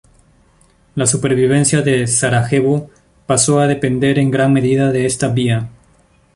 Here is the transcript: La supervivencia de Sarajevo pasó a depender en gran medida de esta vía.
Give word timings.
La 0.95 1.05
supervivencia 1.05 1.83
de 1.83 2.07
Sarajevo 2.07 2.89
pasó 3.27 3.59
a 3.59 3.67
depender 3.67 4.17
en 4.17 4.31
gran 4.31 4.51
medida 4.51 4.91
de 4.91 5.05
esta 5.05 5.27
vía. 5.27 5.69